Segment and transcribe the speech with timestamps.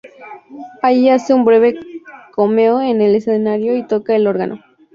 [0.81, 1.79] Allí hace un breve
[2.35, 4.59] cameo en el escenario y toca el órgano.